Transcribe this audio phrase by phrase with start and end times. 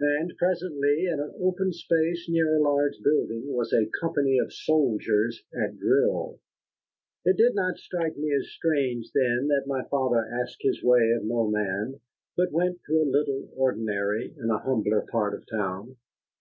[0.00, 5.44] And presently, in an open space near a large building, was a company of soldiers
[5.54, 6.40] at drill.
[7.24, 11.22] It did not strike me as strange then that my father asked his way of
[11.26, 12.00] no man,
[12.36, 15.96] but went to a little ordinary in a humbler part of the town.